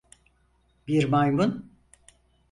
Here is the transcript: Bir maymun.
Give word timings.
Bir 0.87 1.05
maymun. 1.05 1.71